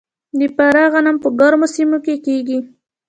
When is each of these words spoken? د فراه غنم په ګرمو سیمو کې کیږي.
د 0.39 0.41
فراه 0.55 0.89
غنم 0.93 1.15
په 1.23 1.29
ګرمو 1.39 1.67
سیمو 1.75 1.97
کې 2.05 2.15
کیږي. 2.25 2.59